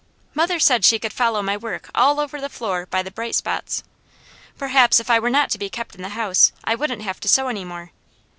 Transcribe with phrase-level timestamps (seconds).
[0.33, 3.83] Mother said she could follow my work all over the floor by the bright spots.
[4.57, 7.27] Perhaps if I were not to be kept in the house I wouldn't have to
[7.27, 7.91] sew any more.